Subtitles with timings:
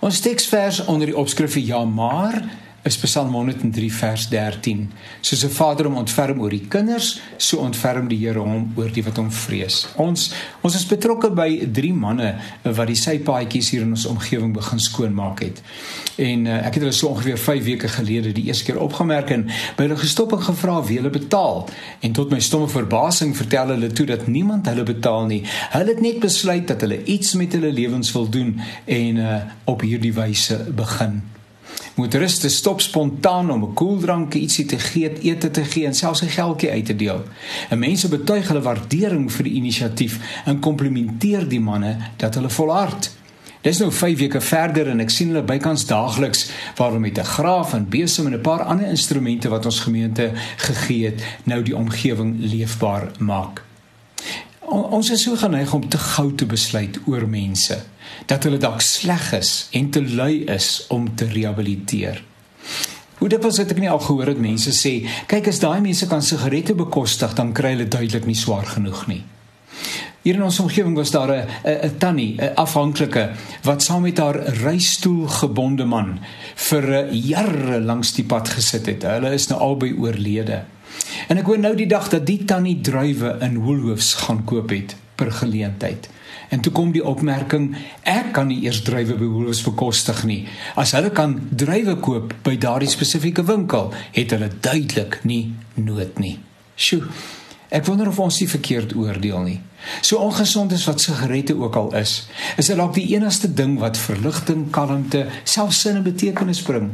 [0.00, 2.38] Ons teksvers onder die opskrif ja maar
[2.82, 4.90] is Psalm 103 vers 13.
[5.20, 9.04] Soos 'n vader hom ontferm oor die kinders, so ontferm die Here hom oor die
[9.04, 9.86] wat hom vrees.
[9.96, 14.78] Ons ons is betrokke by drie manne wat die sypaadjies hier in ons omgewing begin
[14.78, 15.62] skoonmaak het.
[16.16, 19.50] En uh, ek het hulle so ongeveer 5 weke gelede die eerste keer opgemerk en
[19.76, 21.68] by hulle gestop en gevra wie hulle betaal.
[22.00, 25.42] En tot my stomme verbasing vertel hulle toe dat niemand hulle betaal nie.
[25.70, 29.80] Hulle het net besluit dat hulle iets met hulle lewens wil doen en uh, op
[29.80, 31.20] hierdie wyse begin.
[31.94, 36.28] Motoriste stop spontaan om 'n koeldrankie ietsie te gee, ete te gee en selfs 'n
[36.28, 37.22] geldjie uit te deel.
[37.68, 43.10] En mense betuig hulle waardering vir die inisiatief en komplimenteer die manne dat hulle volhard.
[43.60, 47.74] Dis nou 5 weke verder en ek sien hulle bykans daagliks waarom met 'n graaf
[47.74, 52.36] en besem en 'n paar ander instrumente wat ons gemeente gegee het, nou die omgewing
[52.38, 53.62] leefbaar maak
[54.70, 57.76] ons is so geneig om te gou te besluit oor mense
[58.30, 62.22] dat hulle dalk sleg is en te lui is om te rehabiliteer.
[63.18, 64.94] Hoe dit was het ek nie al gehoor dat mense sê,
[65.28, 69.20] kyk as daai mense kan sigarette bekostig, dan kry hulle duidelik nie swaar genoeg nie.
[70.20, 73.30] Hier in ons omgewing was daar 'n 'n tannie, 'n afhanklike
[73.62, 76.18] wat saam met haar reistool gebonde man
[76.54, 79.02] vir jare langs die pad gesit het.
[79.02, 80.64] Hulle is nou albei oorlede.
[81.30, 84.96] En ek hoor nou die dag dat die tannie druiwe in Woolworths gaan koop het
[85.14, 86.08] per geleentheid.
[86.50, 87.68] En toe kom die opmerking,
[88.02, 90.40] ek kan nie eers druiwe by Woolworths bekostig nie.
[90.74, 96.40] As hulle kan druiwe koop by daardie spesifieke winkel, het hulle duidelik nie nood nie.
[96.74, 97.04] Sjoe.
[97.70, 99.60] Ek wonder of ons nie verkeerd oordeel nie.
[100.02, 102.24] So ongesond as wat sigarette ook al is,
[102.58, 106.90] is dit dalk die enigste ding wat verligting, kalmte, selfs sin en betekenis bring.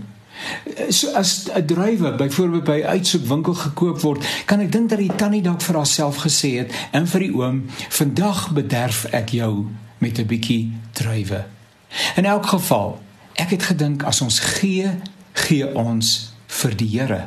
[0.89, 5.42] So as 'n druiwe byvoorbeeld by uitsoekwinkel gekoop word, kan ek dink dat die tannie
[5.42, 9.67] dalk vir haarself gesê het en vir die oom, "Vandag bederf ek jou
[9.98, 11.45] met 'n bietjie druiwe."
[12.17, 13.01] In elk geval,
[13.34, 14.91] ek het gedink as ons gee,
[15.33, 17.27] gee ons vir die Here.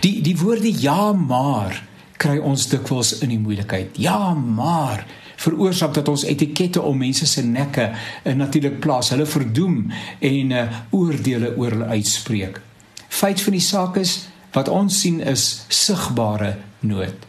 [0.00, 1.82] Die die woorde ja, maar
[2.16, 3.96] kry ons dikwels in die moeilikheid.
[4.00, 5.06] Ja, maar
[5.40, 9.86] veroorsaak dat ons etikette om mense se nekke uh, natuurlik plaas, hulle verdoem
[10.18, 12.60] en uh, oordeele oor hulle uitspreek.
[13.08, 14.18] Feit van die saak is
[14.54, 16.56] wat ons sien is sigbare
[16.86, 17.26] nood.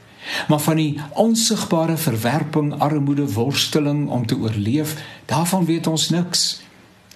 [0.47, 4.95] Maar van die onsigbare verwerping, armoede, worsteling om te oorleef,
[5.25, 6.60] daarvan weet ons niks.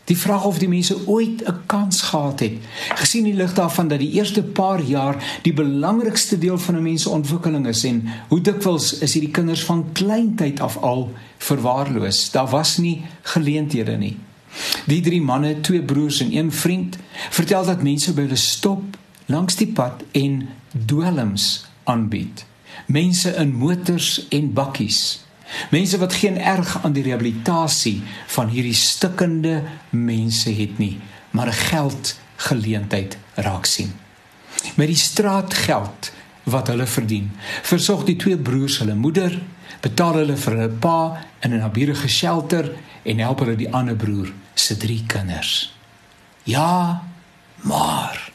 [0.05, 2.57] Die vraag of die mense ooit 'n kans gehad het,
[2.95, 7.01] gesien die lig daarvan dat die eerste paar jaar die belangrikste deel van 'n mens
[7.01, 12.31] se ontwikkeling is en hoe dikwels is hierdie kinders van kleintyd af al verwaarloos.
[12.31, 14.17] Daar was nie geleenthede nie.
[14.85, 16.97] Die drie manne, twee broers en een vriend,
[17.29, 20.47] vertel dat mense by hulle stop langs die pad en
[20.85, 22.45] dwelms aanbied.
[22.85, 25.24] Mense in motors en bakkies
[25.69, 30.99] Mense wat geen erg aan die rehabilitasie van hierdie stikkende mense het nie,
[31.31, 33.93] maar 'n geldgeleentheid raak sien.
[34.75, 36.11] Met die straatgeld
[36.43, 39.41] wat hulle verdien, versorg die twee broers hulle moeder,
[39.81, 42.71] betaal hulle vir hulle pa in 'n naburige shelter
[43.03, 45.73] en help hulle die ander broer se drie kinders.
[46.43, 47.03] Ja,
[47.61, 48.34] maar